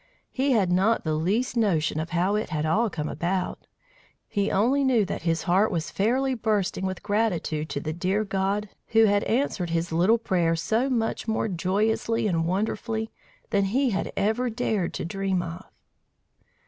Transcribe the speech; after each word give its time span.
He 0.31 0.53
had 0.53 0.71
not 0.71 1.03
the 1.03 1.13
least 1.13 1.55
notion 1.55 1.99
of 1.99 2.09
how 2.09 2.33
it 2.33 2.49
had 2.49 2.65
all 2.65 2.89
come 2.89 3.07
about; 3.07 3.67
he 4.27 4.49
only 4.49 4.83
knew 4.83 5.05
that 5.05 5.21
his 5.21 5.43
heart 5.43 5.69
was 5.71 5.91
fairly 5.91 6.33
bursting 6.33 6.87
with 6.87 7.03
gratitude 7.03 7.69
to 7.69 7.79
the 7.79 7.93
dear 7.93 8.23
God 8.23 8.69
who 8.87 9.05
had 9.05 9.23
answered 9.25 9.69
his 9.69 9.91
little 9.91 10.17
prayer 10.17 10.55
so 10.55 10.89
much 10.89 11.27
more 11.27 11.47
joyously 11.47 12.25
and 12.25 12.47
wonderfully 12.47 13.11
than 13.51 13.65
he 13.65 13.91
had 13.91 14.11
ever 14.17 14.49
dared 14.49 14.95
to 14.95 15.05
dream 15.05 15.43
of! 15.43 15.65